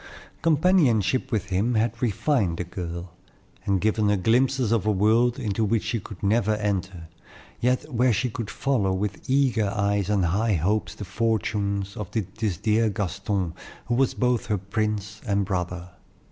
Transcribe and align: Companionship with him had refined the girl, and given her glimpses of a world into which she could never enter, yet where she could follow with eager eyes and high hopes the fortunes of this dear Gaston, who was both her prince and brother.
Companionship 0.41 1.31
with 1.31 1.49
him 1.51 1.75
had 1.75 2.01
refined 2.01 2.57
the 2.57 2.63
girl, 2.63 3.13
and 3.67 3.79
given 3.79 4.09
her 4.09 4.17
glimpses 4.17 4.71
of 4.71 4.87
a 4.87 4.91
world 4.91 5.37
into 5.37 5.63
which 5.63 5.83
she 5.83 5.99
could 5.99 6.23
never 6.23 6.55
enter, 6.55 7.07
yet 7.59 7.93
where 7.93 8.11
she 8.11 8.27
could 8.27 8.49
follow 8.49 8.93
with 8.93 9.29
eager 9.29 9.71
eyes 9.75 10.09
and 10.09 10.25
high 10.25 10.55
hopes 10.55 10.95
the 10.95 11.05
fortunes 11.05 11.95
of 11.95 12.09
this 12.13 12.57
dear 12.57 12.89
Gaston, 12.89 13.53
who 13.85 13.93
was 13.93 14.15
both 14.15 14.47
her 14.47 14.57
prince 14.57 15.21
and 15.27 15.45
brother. 15.45 15.91